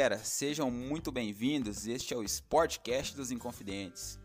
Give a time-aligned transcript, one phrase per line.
[0.00, 1.86] galera, sejam muito bem-vindos.
[1.86, 4.18] Este é o Sportcast dos Inconfidentes,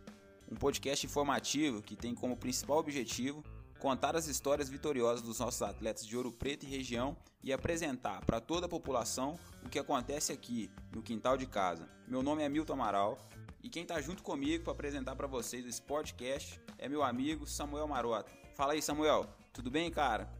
[0.49, 3.43] um podcast informativo que tem como principal objetivo
[3.77, 8.39] contar as histórias vitoriosas dos nossos atletas de Ouro Preto e região e apresentar para
[8.39, 11.89] toda a população o que acontece aqui no quintal de casa.
[12.07, 13.17] Meu nome é Milton Amaral
[13.61, 17.89] e quem está junto comigo para apresentar para vocês o Sportcast é meu amigo Samuel
[17.89, 18.31] Marota.
[18.53, 20.33] Fala aí, Samuel, tudo bem, cara?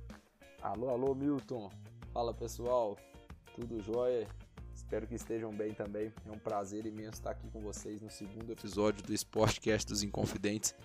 [0.62, 1.70] Alô, alô, Milton.
[2.14, 2.96] Fala pessoal,
[3.54, 4.26] tudo jóia?
[4.86, 6.14] Espero que estejam bem também.
[6.28, 10.76] É um prazer imenso estar aqui com vocês no segundo episódio do Sportcast dos Inconfidentes.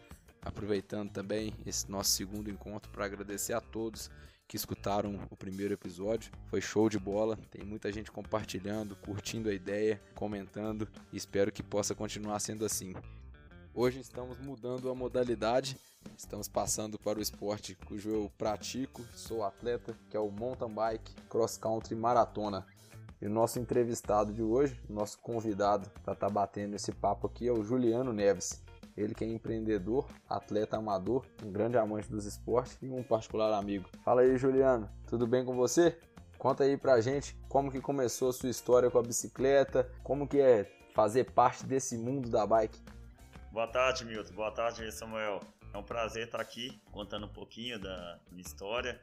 [0.40, 4.10] Aproveitando também esse nosso segundo encontro para agradecer a todos
[4.48, 6.32] que escutaram o primeiro episódio.
[6.46, 11.62] Foi show de bola, tem muita gente compartilhando, curtindo a ideia, comentando e espero que
[11.62, 12.95] possa continuar sendo assim.
[13.74, 15.76] Hoje estamos mudando a modalidade,
[16.16, 21.14] estamos passando para o esporte cujo eu pratico, sou atleta, que é o mountain bike,
[21.28, 22.66] cross country maratona.
[23.20, 27.46] E o nosso entrevistado de hoje, nosso convidado para estar tá batendo esse papo aqui
[27.46, 28.65] é o Juliano Neves.
[28.96, 33.88] Ele que é empreendedor, atleta amador, um grande amante dos esportes e um particular amigo.
[34.02, 35.99] Fala aí, Juliano, tudo bem com você?
[36.38, 40.40] Conta aí pra gente como que começou a sua história com a bicicleta, como que
[40.40, 42.80] é fazer parte desse mundo da bike.
[43.52, 44.32] Boa tarde, Milton.
[44.34, 45.40] Boa tarde, Samuel.
[45.74, 48.99] É um prazer estar aqui contando um pouquinho da minha história,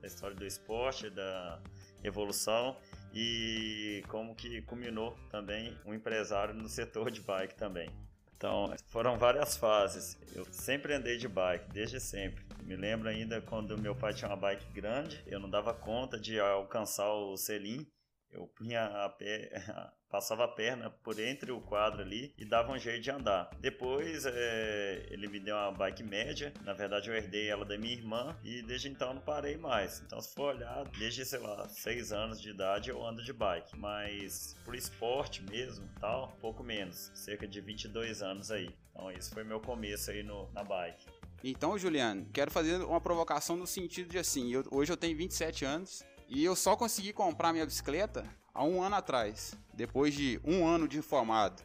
[0.00, 1.60] da história do esporte, da
[2.02, 2.74] evolução
[3.14, 7.90] e como que culminou também um empresário no setor de bike também.
[8.36, 10.16] Então, foram várias fases.
[10.32, 12.44] Eu sempre andei de bike, desde sempre.
[12.62, 16.38] Me lembro ainda quando meu pai tinha uma bike grande, eu não dava conta de
[16.38, 17.84] alcançar o selim.
[18.30, 19.50] Eu punha a pé,
[20.10, 23.50] passava a perna por entre o quadro ali e dava um jeito de andar.
[23.58, 27.94] Depois é, ele me deu uma bike média, na verdade eu herdei ela da minha
[27.94, 30.02] irmã e desde então não parei mais.
[30.06, 33.76] Então se for olhar, desde sei lá, 6 anos de idade eu ando de bike,
[33.76, 38.70] mas por esporte mesmo, tal, pouco menos, cerca de 22 anos aí.
[38.90, 41.06] Então esse foi meu começo aí no, na bike.
[41.42, 45.64] Então, Juliano, quero fazer uma provocação no sentido de assim, eu, hoje eu tenho 27
[45.64, 50.66] anos e eu só consegui comprar minha bicicleta há um ano atrás, depois de um
[50.66, 51.62] ano de formado.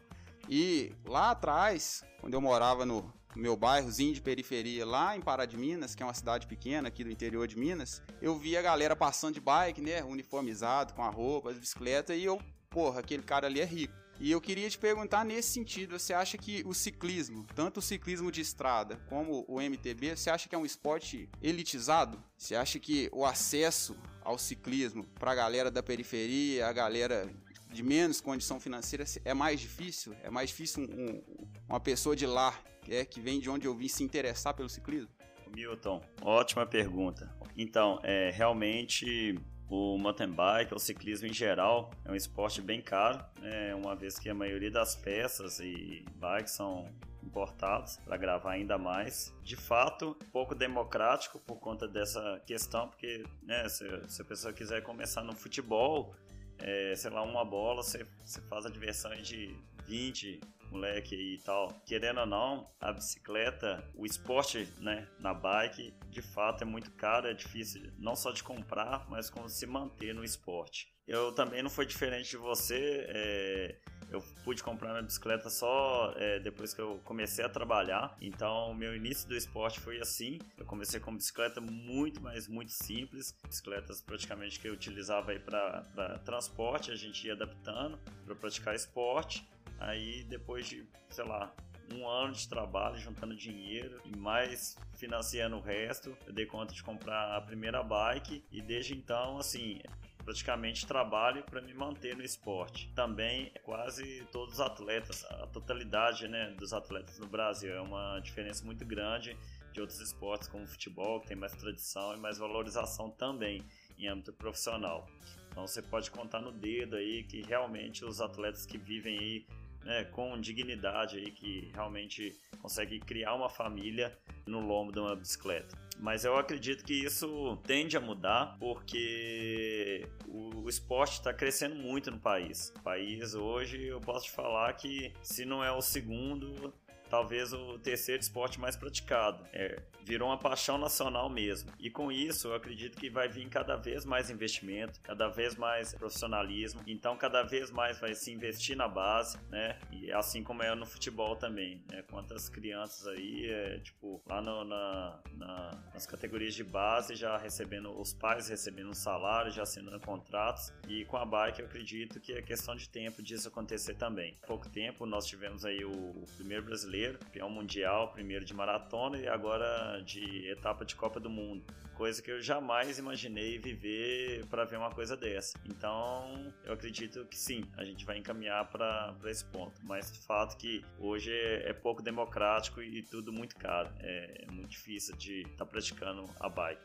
[0.50, 5.58] E lá atrás, quando eu morava no meu bairrozinho de periferia, lá em Pará de
[5.58, 8.96] Minas, que é uma cidade pequena aqui do interior de Minas, eu via a galera
[8.96, 13.48] passando de bike, né, uniformizado, com a roupa, as bicicletas, e eu, porra, aquele cara
[13.48, 14.03] ali é rico.
[14.20, 18.32] E eu queria te perguntar nesse sentido, você acha que o ciclismo, tanto o ciclismo
[18.32, 22.24] de estrada como o MTB, você acha que é um esporte elitizado?
[22.38, 27.30] Você acha que o acesso ao ciclismo para a galera da periferia, a galera
[27.72, 30.16] de menos condição financeira é mais difícil?
[30.24, 31.24] É mais difícil um, um,
[31.68, 34.70] uma pessoa de lá, que, é, que vem de onde eu vim, se interessar pelo
[34.70, 35.10] ciclismo?
[35.54, 37.36] Milton, ótima pergunta.
[37.56, 39.38] Então, é, realmente
[39.74, 43.74] o mountain bike, o ciclismo em geral, é um esporte bem caro, né?
[43.74, 46.88] uma vez que a maioria das peças e bikes são
[47.24, 49.34] importados para gravar ainda mais.
[49.42, 54.84] De fato, pouco democrático por conta dessa questão, porque né, se, se a pessoa quiser
[54.84, 56.16] começar no futebol,
[56.60, 59.58] é, sei lá, uma bola, você, você faz a diversão de
[59.88, 60.40] 20
[60.74, 61.70] moleque e tal.
[61.86, 67.28] Querendo ou não, a bicicleta, o esporte, né, na bike, de fato é muito caro,
[67.28, 70.94] é difícil não só de comprar, mas como se manter no esporte.
[71.08, 73.06] Eu também não foi diferente de você.
[73.10, 73.76] É,
[74.10, 78.16] eu pude comprar minha bicicleta só é, depois que eu comecei a trabalhar.
[78.22, 80.40] Então, meu início do esporte foi assim.
[80.58, 83.36] Eu comecei com bicicleta muito, mas muito simples.
[83.46, 86.92] Bicicletas praticamente que eu utilizava aí para transporte.
[86.92, 89.46] A gente ia adaptando para praticar esporte.
[89.80, 91.54] Aí depois de, sei lá,
[91.94, 96.84] um ano de trabalho, juntando dinheiro e mais financiando o resto, eu dei conta de
[96.84, 99.82] comprar a primeira bike e desde então, assim,
[100.24, 102.92] praticamente trabalho para me manter no esporte.
[102.96, 108.66] Também quase todos os atletas, a totalidade né, dos atletas no Brasil é uma diferença
[108.66, 109.38] muito grande
[109.74, 113.64] de outros esportes como o futebol, que tem mais tradição e mais valorização também
[113.98, 115.08] em âmbito profissional.
[115.50, 119.46] Então você pode contar no dedo aí que realmente os atletas que vivem aí
[119.84, 125.78] né, com dignidade aí, que realmente consegue criar uma família no lombo de uma bicicleta.
[126.00, 132.12] Mas eu acredito que isso tende a mudar porque o, o esporte está crescendo muito
[132.12, 132.74] no país.
[132.78, 136.74] O país hoje, eu posso te falar que se não é o segundo,
[137.14, 139.46] talvez o terceiro esporte mais praticado.
[139.54, 141.72] É, virou uma paixão nacional mesmo.
[141.80, 145.94] E com isso, eu acredito que vai vir cada vez mais investimento, cada vez mais
[145.94, 146.82] profissionalismo.
[146.88, 149.78] Então, cada vez mais vai se investir na base, né?
[149.92, 152.04] E assim como é no futebol também, né?
[152.10, 157.92] Quantas crianças aí, é, tipo, lá no, na, na, nas categorias de base, já recebendo,
[157.92, 160.74] os pais recebendo salário, já assinando contratos.
[160.88, 164.36] E com a bike, eu acredito que é questão de tempo disso acontecer também.
[164.42, 169.18] Há pouco tempo, nós tivemos aí o, o primeiro brasileiro, campeão mundial, primeiro de maratona
[169.18, 171.64] e agora de etapa de Copa do Mundo.
[171.94, 175.58] Coisa que eu jamais imaginei viver para ver uma coisa dessa.
[175.66, 179.80] Então, eu acredito que sim, a gente vai encaminhar para esse ponto.
[179.84, 183.90] Mas de fato que hoje é, é pouco democrático e tudo muito caro.
[184.00, 186.82] É, é muito difícil de estar tá praticando a bike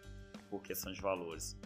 [0.50, 1.56] por questão de valores.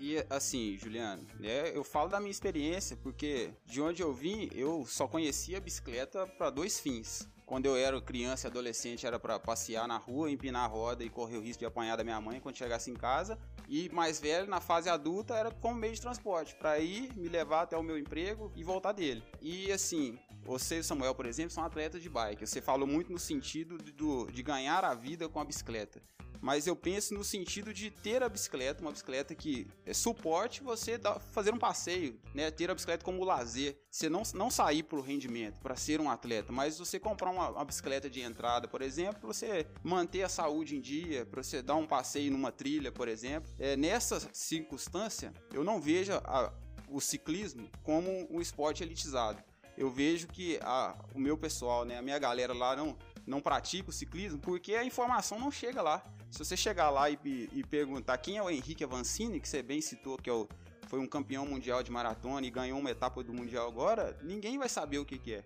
[0.00, 4.86] E assim, Juliano, né, eu falo da minha experiência, porque de onde eu vim, eu
[4.86, 7.28] só conhecia a bicicleta para dois fins.
[7.50, 11.10] Quando eu era criança e adolescente era para passear na rua, empinar a roda e
[11.10, 13.36] correr o risco de apanhar da minha mãe quando chegasse em casa.
[13.68, 17.62] E mais velho, na fase adulta, era como meio de transporte, para ir me levar
[17.62, 19.20] até o meu emprego e voltar dele.
[19.42, 22.46] E assim, você e o Samuel, por exemplo, são atletas de bike.
[22.46, 23.92] Você falou muito no sentido de,
[24.32, 26.00] de ganhar a vida com a bicicleta
[26.40, 30.96] mas eu penso no sentido de ter a bicicleta, uma bicicleta que é suporte você
[30.96, 32.50] dar, fazer um passeio, né?
[32.50, 33.78] Ter a bicicleta como lazer.
[33.90, 37.50] Você não, não sair para o rendimento, para ser um atleta, mas você comprar uma,
[37.50, 41.60] uma, bicicleta de entrada, por exemplo, para você manter a saúde em dia, para você
[41.60, 43.50] dar um passeio numa trilha, por exemplo.
[43.58, 46.52] É, nessa circunstância, eu não vejo a,
[46.88, 49.42] o ciclismo como um esporte elitizado.
[49.76, 52.96] Eu vejo que a, o meu pessoal, né, a minha galera lá não,
[53.26, 56.02] não pratica o ciclismo porque a informação não chega lá.
[56.30, 57.18] Se você chegar lá e,
[57.52, 60.48] e perguntar quem é o Henrique Avancini, que você bem citou que é o,
[60.86, 64.68] foi um campeão mundial de maratona e ganhou uma etapa do mundial agora, ninguém vai
[64.68, 65.44] saber o que, que é.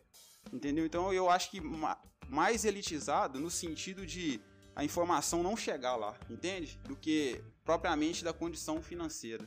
[0.52, 0.84] Entendeu?
[0.84, 1.60] Então eu acho que
[2.28, 4.40] mais elitizado no sentido de
[4.76, 6.78] a informação não chegar lá, entende?
[6.84, 9.44] Do que propriamente da condição financeira.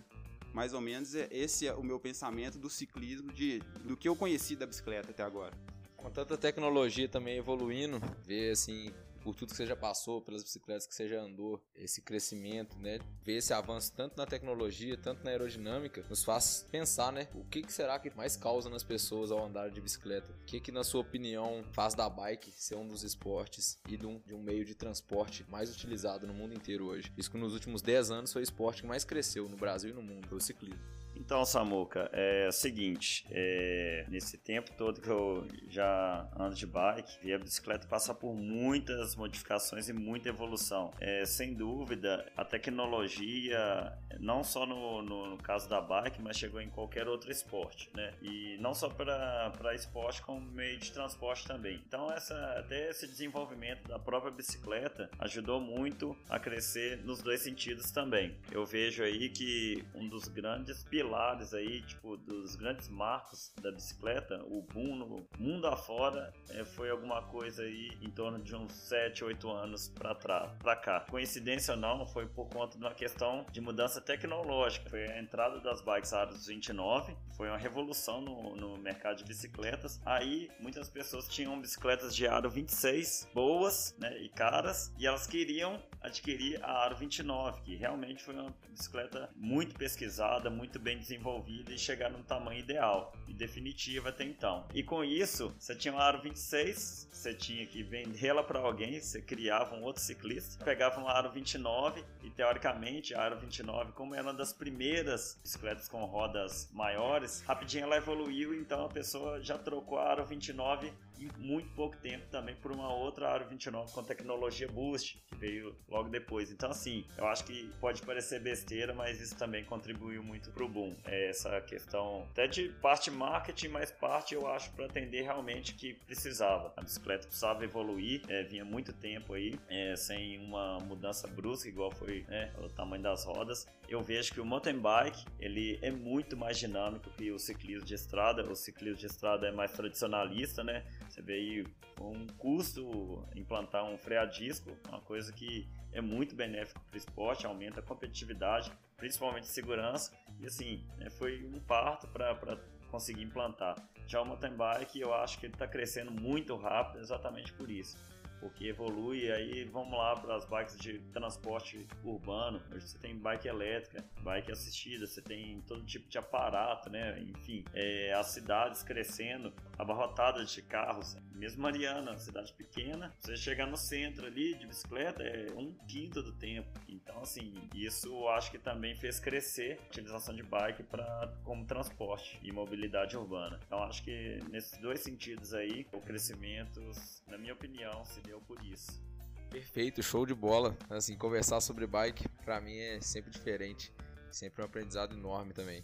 [0.53, 4.15] Mais ou menos é, esse é o meu pensamento do ciclismo, de, do que eu
[4.15, 5.53] conheci da bicicleta até agora.
[5.95, 8.91] Com tanta tecnologia também evoluindo, ver assim
[9.27, 12.97] por tudo que você já passou, pelas bicicletas que você já andou, esse crescimento, né?
[13.25, 17.27] Ver esse avanço tanto na tecnologia, tanto na aerodinâmica, nos faz pensar, né?
[17.35, 20.31] O que, que será que mais causa nas pessoas ao andar de bicicleta?
[20.31, 24.05] O que, que na sua opinião, faz da bike ser um dos esportes e de
[24.05, 27.11] um, de um meio de transporte mais utilizado no mundo inteiro hoje?
[27.17, 29.93] Isso que nos últimos 10 anos foi o esporte que mais cresceu no Brasil e
[29.93, 30.79] no mundo, o ciclismo.
[31.19, 37.17] Então, Samuca, é o seguinte, é, nesse tempo todo que eu já ando de bike,
[37.21, 40.93] vi a bicicleta passar por muitas modificações e muita evolução.
[40.99, 46.61] É, sem dúvida, a tecnologia, não só no, no, no, caso da bike, mas chegou
[46.61, 48.13] em qualquer outro esporte, né?
[48.21, 51.81] E não só para esporte, como meio de transporte também.
[51.87, 57.89] Então, essa, até esse desenvolvimento da própria bicicleta ajudou muito a crescer nos dois sentidos
[57.89, 58.37] também.
[58.51, 63.71] Eu vejo aí que um dos grandes pilares pilares aí, tipo, dos grandes marcos da
[63.71, 68.73] bicicleta, o boom no mundo afora é, foi alguma coisa aí em torno de uns
[68.73, 70.99] 7, 8 anos para trás, para cá.
[71.09, 74.89] Coincidência ou não, foi por conta de uma questão de mudança tecnológica.
[74.89, 80.01] Foi a entrada das bikes Aros 29, foi uma revolução no, no mercado de bicicletas.
[80.05, 85.81] Aí muitas pessoas tinham bicicletas de aro 26 boas, né, e caras, e elas queriam
[86.01, 91.77] adquirir a aro 29, que realmente foi uma bicicleta muito pesquisada, muito bem desenvolvida e
[91.77, 94.65] chegar no tamanho ideal e definitivo até então.
[94.73, 99.21] E com isso, você tinha uma aro 26, você tinha que vendê-la para alguém, você
[99.21, 104.23] criava um outro ciclista, pegava uma aro 29 e teoricamente a aro 29, como era
[104.23, 109.97] uma das primeiras bicicletas com rodas maiores, rapidinho ela evoluiu, então a pessoa já trocou
[109.97, 114.67] a aro 29 em muito pouco tempo também por uma outra Aro 29 com tecnologia
[114.67, 116.51] Boost, que veio logo depois.
[116.51, 120.95] Então, assim, eu acho que pode parecer besteira, mas isso também contribuiu muito pro boom.
[121.05, 125.93] É essa questão até de parte marketing, mas parte eu acho para atender realmente que
[125.93, 126.73] precisava.
[126.75, 131.91] A bicicleta precisava evoluir, é, vinha muito tempo aí, é, sem uma mudança brusca, igual
[131.91, 133.67] foi né, o tamanho das rodas.
[133.87, 137.93] Eu vejo que o mountain bike ele é muito mais dinâmico que o ciclismo de
[137.93, 138.43] estrada.
[138.43, 140.85] O ciclismo de estrada é mais tradicionalista, né?
[141.09, 141.67] Você vê aí
[142.01, 146.97] um custo implantar um freio a disco, uma coisa que é muito benéfico para o
[146.97, 150.11] esporte, aumenta a competitividade, principalmente segurança.
[150.39, 152.59] E assim, né, foi um parto para
[152.91, 153.75] conseguir implantar.
[154.05, 157.97] Já o mountain bike, eu acho que ele está crescendo muito rápido exatamente por isso.
[158.39, 162.61] Porque evolui aí vamos lá para as bikes de transporte urbano.
[162.73, 167.19] Hoje você tem bike elétrica, bike assistida, você tem todo tipo de aparato, né?
[167.21, 171.15] Enfim, é, as cidades crescendo, abarrotadas de carros.
[171.33, 176.31] Mesmo Mariana, cidade pequena, você chegar no centro ali de bicicleta é um quinto do
[176.33, 176.67] tempo.
[176.87, 182.39] Então, assim, isso acho que também fez crescer a utilização de bike para como transporte
[182.41, 183.59] e mobilidade urbana.
[183.65, 186.81] Então, acho que nesses dois sentidos aí, o crescimento,
[187.27, 189.01] na minha opinião, se deu por isso.
[189.49, 190.75] Perfeito, show de bola.
[190.89, 193.93] Assim, conversar sobre bike para mim é sempre diferente,
[194.31, 195.83] sempre um aprendizado enorme também.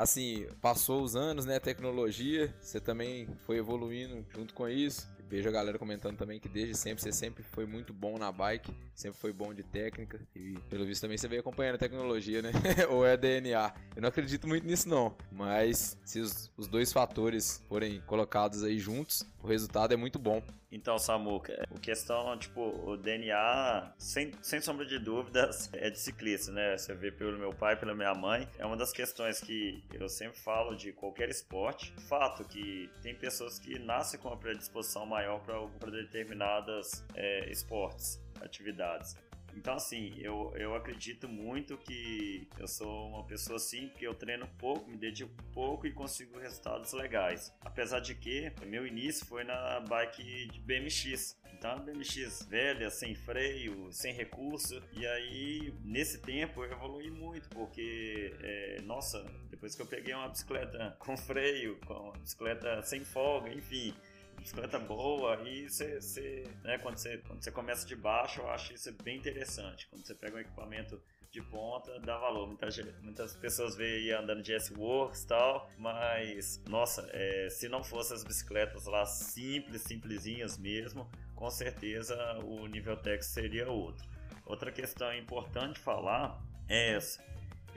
[0.00, 5.06] Assim, passou os anos, né, tecnologia, você também foi evoluindo junto com isso.
[5.28, 8.74] Vejo a galera comentando também que desde sempre você sempre foi muito bom na bike,
[8.94, 12.50] sempre foi bom de técnica e pelo visto também você veio acompanhando a tecnologia, né?
[12.88, 13.74] Ou é DNA.
[13.94, 18.78] Eu não acredito muito nisso não, mas se os, os dois fatores forem colocados aí
[18.78, 20.42] juntos, o resultado é muito bom.
[20.72, 26.52] Então, Samuca, o questão, tipo, o DNA, sem, sem sombra de dúvidas, é de ciclista,
[26.52, 26.78] né?
[26.78, 30.38] Você vê pelo meu pai, pela minha mãe, é uma das questões que eu sempre
[30.38, 31.92] falo de qualquer esporte.
[32.08, 39.16] Fato que tem pessoas que nascem com uma predisposição maior para determinadas é, esportes, atividades.
[39.56, 44.48] Então, assim, eu, eu acredito muito que eu sou uma pessoa assim, que eu treino
[44.58, 47.52] pouco, me dedico pouco e consigo resultados legais.
[47.60, 51.38] Apesar de que meu início foi na bike de BMX.
[51.52, 54.82] Então, BMX velha, sem freio, sem recurso.
[54.92, 60.28] E aí, nesse tempo, eu evolui muito, porque, é, nossa, depois que eu peguei uma
[60.28, 63.94] bicicleta com freio, com uma bicicleta sem folga, enfim
[64.40, 68.72] bicicleta boa e você, você, né, quando você quando você começa de baixo eu acho
[68.74, 69.86] isso bem interessante.
[69.88, 72.46] Quando você pega um equipamento de ponta dá valor.
[72.46, 78.16] Muitas, muitas pessoas veem aí andando de S-Works tal mas nossa é, se não fossem
[78.16, 84.08] as bicicletas lá simples simplesinhas mesmo com certeza o nível tech seria outro.
[84.44, 87.22] Outra questão importante falar é essa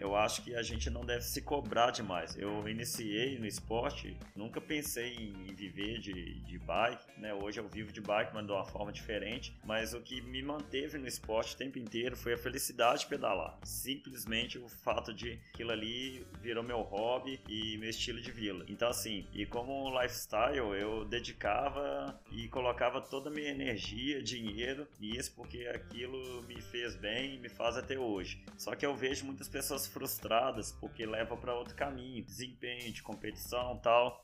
[0.04, 2.38] eu acho que a gente não deve se cobrar demais.
[2.38, 7.34] Eu iniciei no esporte, nunca pensei em viver de, de bike, né?
[7.34, 9.58] Hoje eu vivo de bike, mas de uma forma diferente.
[9.64, 13.58] Mas o que me manteve no esporte o tempo inteiro foi a felicidade de pedalar.
[13.64, 18.66] Simplesmente o fato de aquilo ali virou meu hobby e meu estilo de vida.
[18.68, 25.32] Então, assim, e como lifestyle, eu dedicava e colocava toda a minha energia, dinheiro nisso,
[25.34, 28.44] porque aquilo me fez bem e me faz até hoje.
[28.58, 33.78] Só que eu vejo muitas pessoas frustradas porque leva para outro caminho, desempenho de competição
[33.78, 34.22] tal.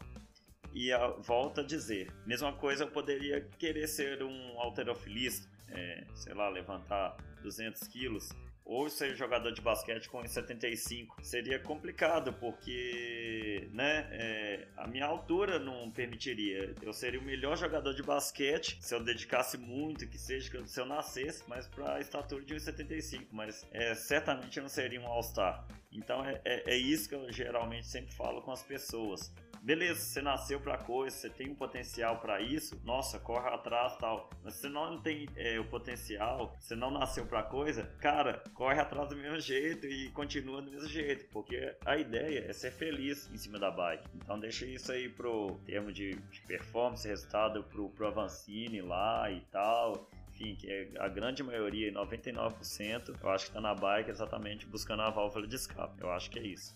[0.73, 6.33] E a, volta a dizer, mesma coisa eu poderia querer ser um alterofilista, é, sei
[6.33, 8.29] lá, levantar 200 quilos
[8.69, 15.57] ou ser jogador de basquete com 75 seria complicado porque né é, a minha altura
[15.57, 16.75] não permitiria.
[16.79, 20.85] Eu seria o melhor jogador de basquete se eu dedicasse muito que seja se eu
[20.85, 25.65] nascesse mas para a estatura de 1,75 mas é, certamente eu não seria um All-Star.
[25.91, 30.21] Então é, é, é isso que eu geralmente sempre falo com as pessoas beleza, você
[30.21, 34.29] nasceu para coisa, você tem um potencial para isso, nossa, corre atrás tal.
[34.43, 38.79] Mas se você não tem é, o potencial, você não nasceu para coisa, cara, corre
[38.79, 43.29] atrás do mesmo jeito e continua do mesmo jeito, porque a ideia é ser feliz
[43.31, 44.07] em cima da bike.
[44.15, 50.09] Então deixa isso aí pro termo de, de performance, resultado pro, Avancini lá e tal
[50.39, 55.01] enfim, que é a grande maioria, 99%, eu acho que está na bike exatamente buscando
[55.01, 55.99] a válvula de escape.
[55.99, 56.75] Eu acho que é isso.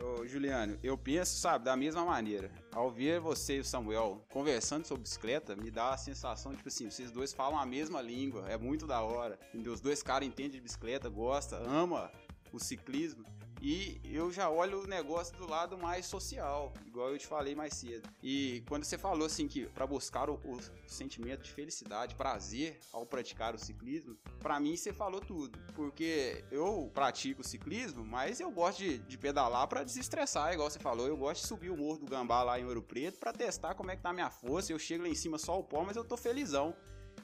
[0.00, 2.50] Ô, Juliano, eu penso, sabe, da mesma maneira.
[2.72, 6.90] Ao ver você e o Samuel conversando sobre bicicleta, me dá a sensação, tipo assim,
[6.90, 9.38] vocês dois falam a mesma língua, é muito da hora.
[9.54, 12.10] Os dois caras entendem de bicicleta, gosta, ama
[12.52, 13.24] o ciclismo.
[13.66, 17.72] E eu já olho o negócio do lado mais social, igual eu te falei mais
[17.72, 18.06] cedo.
[18.22, 23.06] E quando você falou assim que para buscar o, o, sentimento de felicidade, prazer ao
[23.06, 25.58] praticar o ciclismo, para mim você falou tudo.
[25.74, 31.08] Porque eu pratico ciclismo, mas eu gosto de, de pedalar para desestressar, igual você falou.
[31.08, 33.90] Eu gosto de subir o Morro do Gambá lá em Ouro Preto para testar como
[33.90, 34.74] é que tá a minha força.
[34.74, 36.76] Eu chego lá em cima só o pó, mas eu tô felizão.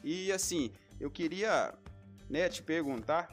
[0.03, 1.75] E assim, eu queria
[2.31, 3.29] né, te perguntar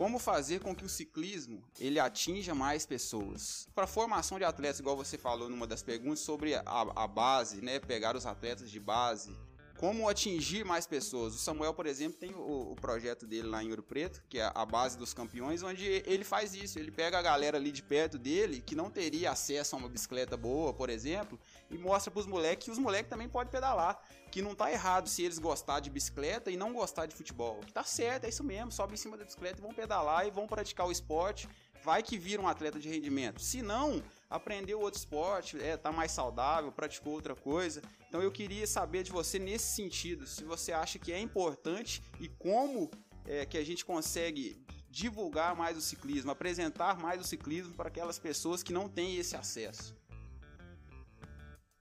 [0.00, 3.68] como fazer com que o ciclismo ele atinja mais pessoas?
[3.74, 7.78] Para formação de atletas, igual você falou numa das perguntas sobre a, a base, né?
[7.78, 9.36] Pegar os atletas de base,
[9.80, 11.34] como atingir mais pessoas.
[11.34, 14.52] O Samuel, por exemplo, tem o, o, projeto dele lá em Ouro Preto, que é
[14.54, 16.78] a base dos campeões, onde ele faz isso.
[16.78, 20.36] Ele pega a galera ali de perto dele, que não teria acesso a uma bicicleta
[20.36, 23.98] boa, por exemplo, e mostra para os moleques que os moleques também podem pedalar.
[24.30, 27.60] Que não tá errado se eles gostar de bicicleta e não gostar de futebol.
[27.60, 28.70] Que tá certo, é isso mesmo.
[28.70, 31.48] Sobe em cima da bicicleta e vão pedalar e vão praticar o esporte.
[31.82, 33.40] Vai que vira um atleta de rendimento.
[33.40, 37.82] Se não, aprendeu outro esporte, é, tá mais saudável, praticou outra coisa.
[38.08, 42.28] Então eu queria saber de você nesse sentido, se você acha que é importante e
[42.28, 42.88] como
[43.26, 48.18] é, que a gente consegue divulgar mais o ciclismo, apresentar mais o ciclismo para aquelas
[48.18, 49.96] pessoas que não têm esse acesso.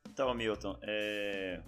[0.07, 1.61] Então, Milton, é,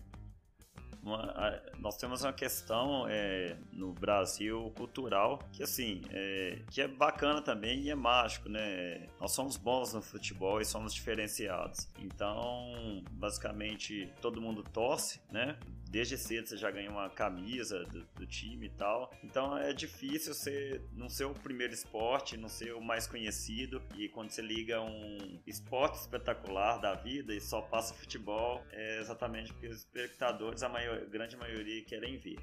[1.04, 7.42] uma, nós temos uma questão é, no Brasil cultural que assim é, que é bacana
[7.42, 9.08] também e é mágico, né?
[9.20, 11.90] Nós somos bons no futebol e somos diferenciados.
[12.00, 15.58] Então, basicamente, todo mundo torce, né?
[15.92, 19.14] Desde cedo você já ganha uma camisa do, do, time e tal.
[19.22, 23.84] Então é difícil você não ser o primeiro esporte, não ser o mais conhecido.
[23.98, 29.52] E quando você liga um esporte espetacular da vida e só passa futebol, é exatamente
[29.52, 32.40] porque os espectadores, a maior, grande maioria, querem ver.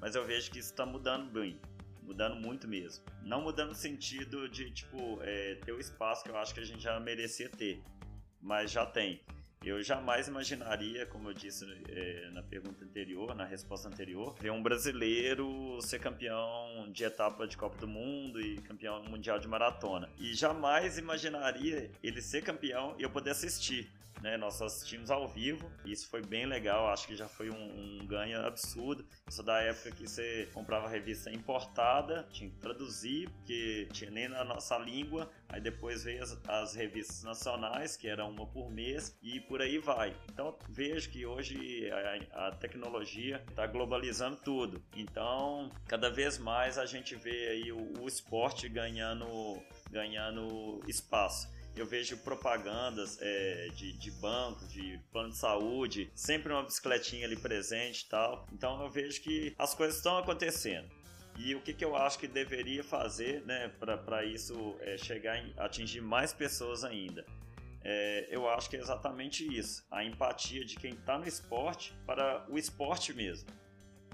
[0.00, 1.58] Mas eu vejo que isso está mudando bem
[2.04, 3.02] mudando muito mesmo.
[3.22, 6.64] Não mudando no sentido de, tipo, é, ter o espaço que eu acho que a
[6.64, 7.82] gente já merecia ter,
[8.42, 9.22] mas já tem.
[9.64, 14.62] Eu jamais imaginaria, como eu disse é, na pergunta anterior, na resposta anterior, ver um
[14.62, 20.10] brasileiro ser campeão de etapa de Copa do Mundo e campeão mundial de maratona.
[20.18, 23.90] E jamais imaginaria ele ser campeão e eu poder assistir
[24.24, 24.38] né?
[24.38, 28.06] Nós assistimos ao vivo, e isso foi bem legal, acho que já foi um, um
[28.06, 29.06] ganho absurdo.
[29.28, 34.42] Isso da época que você comprava revista importada, tinha que traduzir, porque tinha nem na
[34.42, 39.40] nossa língua, aí depois veio as, as revistas nacionais, que era uma por mês, e
[39.40, 40.16] por aí vai.
[40.32, 41.90] Então vejo que hoje
[42.32, 44.82] a, a tecnologia está globalizando tudo.
[44.96, 49.26] Então, cada vez mais a gente vê aí o, o esporte ganhando,
[49.90, 56.62] ganhando espaço eu vejo propagandas é, de, de banco, de plano de saúde, sempre uma
[56.62, 58.46] bicicletinha ali presente e tal.
[58.52, 60.88] Então eu vejo que as coisas estão acontecendo.
[61.36, 65.52] E o que, que eu acho que deveria fazer né, para isso é, chegar em
[65.56, 67.24] atingir mais pessoas ainda?
[67.82, 72.46] É, eu acho que é exatamente isso: a empatia de quem está no esporte para
[72.48, 73.48] o esporte mesmo.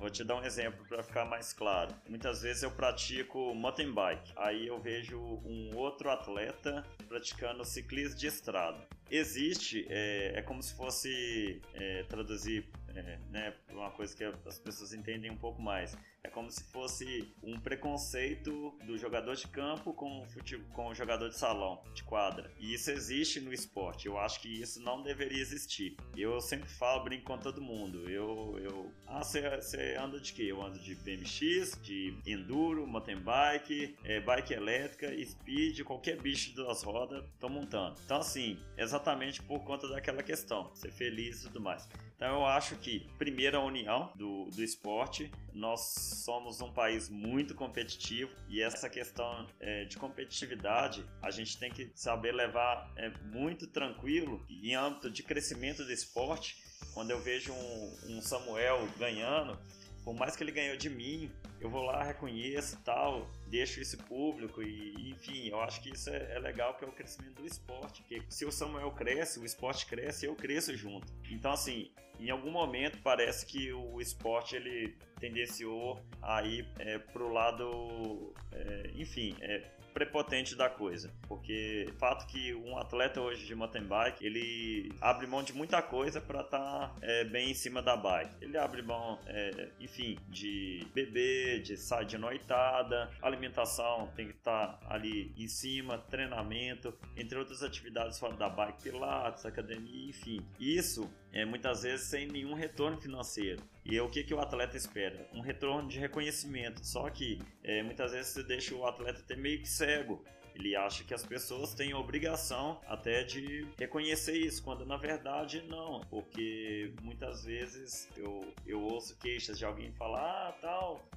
[0.00, 1.95] Vou te dar um exemplo para ficar mais claro.
[2.09, 8.26] Muitas vezes eu pratico mountain bike, aí eu vejo um outro atleta praticando ciclismo de
[8.26, 8.88] estrada.
[9.11, 14.95] Existe, é, é como se fosse é, traduzir é, né, uma coisa que as pessoas
[14.95, 15.95] entendem um pouco mais.
[16.23, 20.25] É como se fosse um preconceito do jogador de campo com,
[20.73, 22.53] com o jogador de salão, de quadra.
[22.59, 24.07] E isso existe no esporte.
[24.07, 25.97] Eu acho que isso não deveria existir.
[26.17, 28.09] Eu sempre falo, brinco com todo mundo.
[28.11, 28.59] Eu.
[28.59, 30.45] eu ah, você anda de quê?
[30.45, 36.57] Eu ando de BMX, de enduro, mountain bike, é, bike elétrica, speed, qualquer bicho de
[36.57, 37.99] duas rodas, tô montando.
[38.05, 41.89] Então, assim, exatamente por conta daquela questão, ser feliz e tudo mais.
[42.21, 45.30] Então eu acho que, primeiro, a união do, do esporte.
[45.52, 45.80] Nós
[46.25, 51.91] somos um país muito competitivo e essa questão é, de competitividade a gente tem que
[51.95, 56.63] saber levar é, muito tranquilo em âmbito de crescimento do esporte.
[56.95, 59.58] Quando eu vejo um, um Samuel ganhando,
[60.04, 64.63] por mais que ele ganhou de mim, eu vou lá, reconheço tal, deixo isso público
[64.63, 68.02] e, enfim, eu acho que isso é, é legal que é o crescimento do esporte,
[68.02, 71.13] porque se o Samuel cresce, o esporte cresce, eu cresço junto.
[71.28, 77.32] Então, assim, em algum momento parece que o esporte ele tendenciou a ir é, pro
[77.32, 81.13] lado, é, enfim, é, prepotente da coisa.
[81.29, 86.21] Porque fato que um atleta hoje de mountain bike, ele abre mão de muita coisa
[86.21, 88.35] para estar tá, é, bem em cima da bike.
[88.41, 94.79] Ele abre mão, é, enfim, de beber, de sair de noitada, alimentação tem que estar
[94.79, 100.41] tá ali em cima, treinamento, entre outras atividades fora da bike, pilates, academia, enfim.
[100.59, 103.62] Isso é muitas vezes sem nenhum retorno financeiro.
[103.84, 105.28] E é o que, que o atleta espera?
[105.32, 106.84] Um retorno de reconhecimento.
[106.84, 110.25] Só que é, muitas vezes você deixa o atleta ter meio que cego.
[110.54, 116.00] Ele acha que as pessoas têm obrigação até de reconhecer isso, quando na verdade não.
[116.10, 121.08] Porque muitas vezes eu, eu ouço queixas de alguém falar: ah, tal,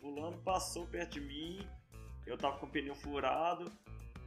[0.00, 1.66] Fulano passou perto de mim,
[2.26, 3.72] eu tava com o pneu furado,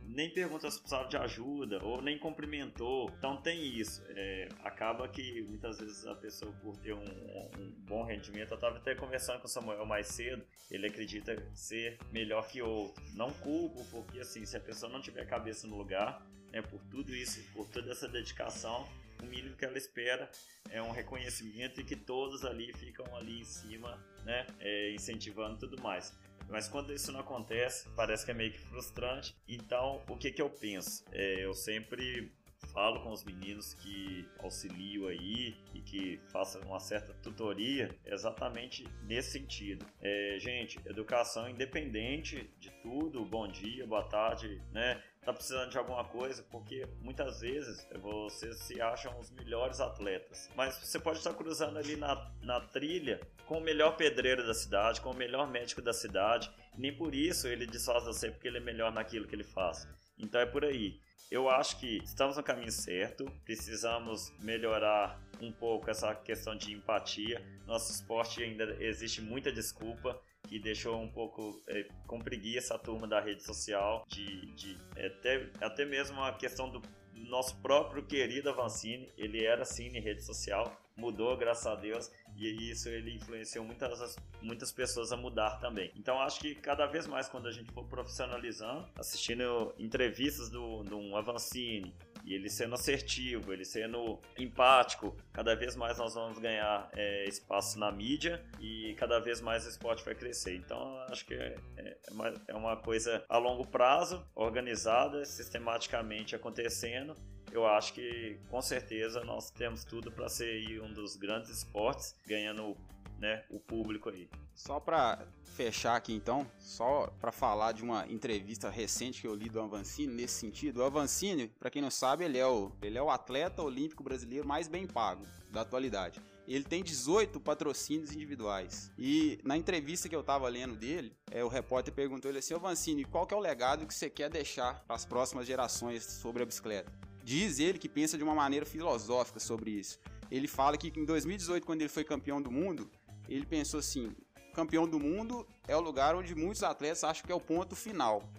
[0.08, 3.10] nem perguntou se precisava de ajuda ou nem cumprimentou.
[3.18, 4.04] Então tem isso.
[4.10, 8.78] É, acaba que muitas vezes a pessoa, por ter um, um, bom rendimento, eu estava
[8.78, 13.04] até conversando com o Samuel mais cedo, ele acredita ser melhor que outro.
[13.13, 17.13] Não culpo, porque assim, se a pessoa não tiver cabeça no lugar, né, por tudo
[17.16, 18.88] isso, por toda essa dedicação,
[19.22, 20.30] o mínimo que ela espera
[20.70, 25.82] é um reconhecimento e que todos ali ficam ali em cima, né, é, incentivando tudo
[25.82, 26.13] mais.
[26.54, 29.36] Mas quando isso não acontece, parece que é meio que frustrante.
[29.48, 31.04] Então, o que, que eu penso?
[31.12, 32.32] É, eu sempre
[32.71, 39.32] falo com os meninos que auxilio aí e que façam uma certa tutoria exatamente nesse
[39.32, 39.86] sentido.
[40.02, 45.02] É, gente, educação independente de tudo, bom dia, boa tarde, né?
[45.23, 50.49] Tá precisando de alguma coisa, porque muitas vezes vocês se acham os melhores atletas.
[50.54, 54.99] Mas você pode estar cruzando ali na, na trilha com o melhor pedreiro da cidade,
[54.99, 56.52] com o melhor médico da cidade.
[56.78, 59.88] Nem por isso ele desfaz você porque ele é melhor naquilo que ele faz.
[60.17, 60.99] Então é por aí.
[61.32, 67.43] Eu acho que estamos no caminho certo, precisamos melhorar um pouco essa questão de empatia.
[67.65, 73.19] Nosso esporte ainda existe muita desculpa que deixou um pouco é, com preguiça turma da
[73.19, 76.82] rede social, de, de até, até mesmo a questão do
[77.15, 82.89] nosso próprio querido Avancini, ele era cine rede social, mudou, graças a Deus, e isso
[82.89, 85.91] ele influenciou muitas, muitas pessoas a mudar também.
[85.95, 90.97] Então acho que cada vez mais quando a gente for profissionalizando, assistindo entrevistas do, do
[90.97, 91.93] um Avancini,
[92.25, 97.77] e ele sendo assertivo, ele sendo empático, cada vez mais nós vamos ganhar é, espaço
[97.77, 100.56] na mídia e cada vez mais o esporte vai crescer.
[100.56, 107.15] Então, acho que é, é, uma, é uma coisa a longo prazo, organizada, sistematicamente acontecendo
[107.54, 112.76] eu acho que com certeza nós temos tudo para ser um dos grandes esportes, ganhando
[113.20, 114.28] né, o público aí.
[114.56, 119.50] Só para fechar aqui então, só para falar de uma entrevista recente que eu li
[119.50, 120.80] do Avancini nesse sentido.
[120.80, 124.48] O Avancini, para quem não sabe, ele é, o, ele é o atleta olímpico brasileiro
[124.48, 126.20] mais bem pago da atualidade.
[126.48, 128.92] Ele tem 18 patrocínios individuais.
[128.98, 132.60] E na entrevista que eu tava lendo dele, é, o repórter perguntou ele assim: Ô
[132.60, 136.44] Vancini, qual que é o legado que você quer deixar para as próximas gerações sobre
[136.44, 136.92] a bicicleta?
[137.24, 139.98] Diz ele que pensa de uma maneira filosófica sobre isso.
[140.30, 142.90] Ele fala que em 2018, quando ele foi campeão do mundo,
[143.30, 144.12] ele pensou assim:
[144.54, 148.30] campeão do mundo é o lugar onde muitos atletas acham que é o ponto final.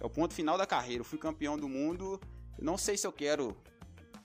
[0.00, 1.00] É o ponto final da carreira.
[1.00, 2.20] Eu fui campeão do mundo,
[2.60, 3.56] não sei se eu quero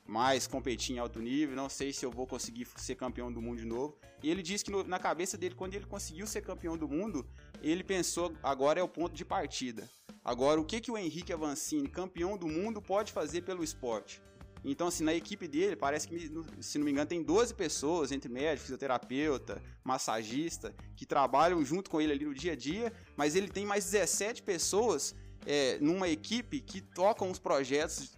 [0.06, 3.58] mais competir em alto nível, não sei se eu vou conseguir ser campeão do mundo
[3.58, 3.98] de novo.
[4.22, 7.28] E ele disse que no, na cabeça dele, quando ele conseguiu ser campeão do mundo,
[7.62, 9.90] ele pensou agora é o ponto de partida.
[10.24, 14.22] Agora, o que, que o Henrique Avancini, campeão do mundo, pode fazer pelo esporte?
[14.64, 16.32] Então, assim, na equipe dele, parece que,
[16.62, 22.00] se não me engano, tem 12 pessoas, entre médico, fisioterapeuta, massagista, que trabalham junto com
[22.00, 25.14] ele ali no dia a dia, mas ele tem mais 17 pessoas
[25.46, 28.18] é, numa equipe que tocam os projetos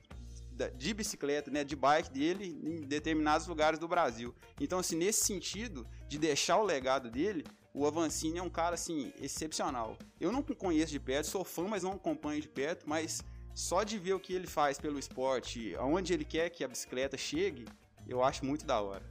[0.77, 4.33] de bicicleta, né, de bike dele em determinados lugares do Brasil.
[4.61, 7.43] Então, assim, nesse sentido de deixar o legado dele,
[7.75, 9.97] o Avancini é um cara, assim, excepcional.
[10.17, 13.21] Eu não conheço de perto, sou fã, mas não acompanho de perto, mas
[13.53, 17.17] só de ver o que ele faz pelo esporte, aonde ele quer que a bicicleta
[17.17, 17.65] chegue,
[18.07, 19.03] eu acho muito da hora.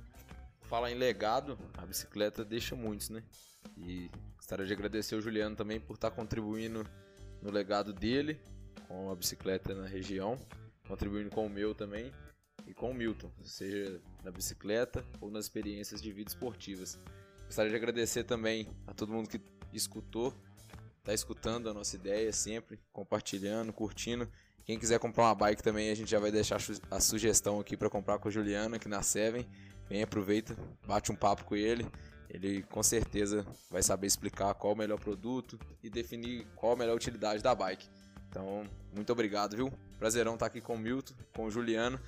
[0.63, 3.23] Falar em legado, a bicicleta deixa muitos, né?
[3.77, 6.87] E gostaria de agradecer o Juliano também por estar contribuindo
[7.43, 8.41] no legado dele
[8.89, 10.39] com a bicicleta na região,
[10.89, 12.11] contribuindo com o meu também
[12.67, 16.99] e com o Milton, seja na bicicleta ou nas experiências de vida esportivas.
[17.47, 19.41] Gostaria de agradecer também a todo mundo que
[19.73, 20.35] escutou
[21.05, 24.27] tá escutando a nossa ideia sempre, compartilhando, curtindo.
[24.65, 26.59] Quem quiser comprar uma bike também, a gente já vai deixar
[26.91, 29.47] a sugestão aqui para comprar com o Juliano aqui na Seven.
[29.87, 31.87] Vem, aproveita, bate um papo com ele.
[32.31, 36.97] Ele com certeza vai saber explicar qual o melhor produto e definir qual a melhor
[36.97, 37.87] utilidade da bike.
[38.31, 39.71] Então, muito obrigado, viu?
[39.99, 42.01] Prazerão estar aqui com o Milton, com o Juliano.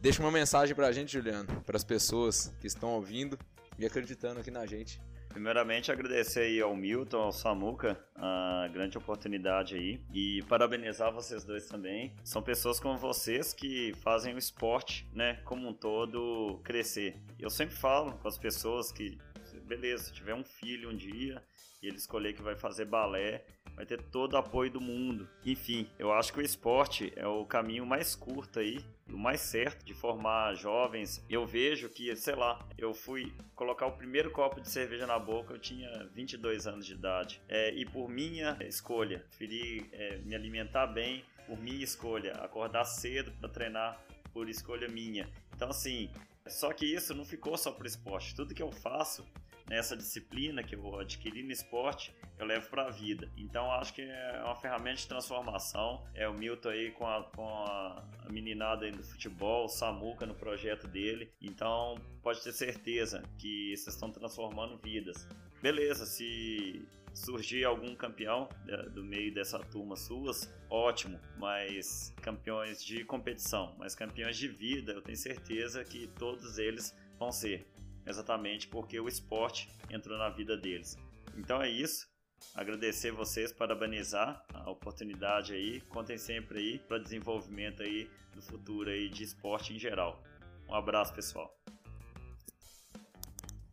[0.00, 3.36] Deixa uma mensagem pra gente, Juliano, para as pessoas que estão ouvindo
[3.78, 5.00] e acreditando aqui na gente.
[5.28, 10.00] Primeiramente, agradecer aí ao Milton, ao Samuca, a grande oportunidade aí.
[10.14, 12.14] E parabenizar vocês dois também.
[12.24, 17.20] São pessoas como vocês que fazem o esporte, né, como um todo, crescer.
[17.38, 19.18] Eu sempre falo com as pessoas que,
[19.66, 21.42] beleza, se tiver um filho um dia
[21.82, 23.44] e ele escolher que vai fazer balé,
[23.76, 25.28] vai ter todo o apoio do mundo.
[25.44, 28.80] Enfim, eu acho que o esporte é o caminho mais curto aí,
[29.12, 31.22] o mais certo de formar jovens.
[31.28, 35.52] Eu vejo que, sei lá, eu fui colocar o primeiro copo de cerveja na boca,
[35.52, 37.40] eu tinha 22 anos de idade.
[37.48, 43.30] É, e por minha escolha, preferi é, me alimentar bem, por minha escolha, acordar cedo
[43.38, 44.00] para treinar
[44.32, 45.28] por escolha minha.
[45.54, 46.10] Então, assim,
[46.46, 48.34] só que isso não ficou só pro esporte.
[48.34, 49.24] Tudo que eu faço
[49.68, 53.30] nessa disciplina que eu vou adquirir no esporte, eu levo para a vida.
[53.36, 56.04] Então acho que é uma ferramenta de transformação.
[56.14, 60.34] É o Milton aí com a, com a meninada aí do futebol, o Samuca no
[60.34, 61.32] projeto dele.
[61.40, 65.28] Então pode ter certeza que vocês estão transformando vidas.
[65.62, 73.04] Beleza, se surgir algum campeão é, do meio dessa turma suas, ótimo, mas campeões de
[73.04, 77.66] competição, mas campeões de vida, eu tenho certeza que todos eles vão ser
[78.06, 80.96] exatamente porque o esporte entrou na vida deles.
[81.36, 82.06] Então é isso.
[82.54, 85.80] agradecer vocês, parabenizar a oportunidade aí.
[85.82, 90.22] Contem sempre aí para desenvolvimento aí do futuro aí de esporte em geral.
[90.68, 91.50] Um abraço, pessoal.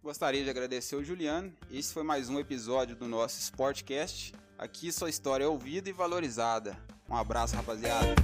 [0.02, 1.54] Gostaria de agradecer o Juliano.
[1.72, 4.34] Esse foi mais um episódio do nosso Sportcast.
[4.58, 6.78] Aqui sua história é ouvida e valorizada.
[7.10, 8.16] Um abraço, rapaziada.